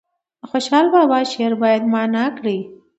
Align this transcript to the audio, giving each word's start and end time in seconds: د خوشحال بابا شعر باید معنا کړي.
د 0.41 0.43
خوشحال 0.51 0.85
بابا 0.95 1.19
شعر 1.31 1.53
باید 1.63 1.83
معنا 1.93 2.25
کړي. 2.37 2.57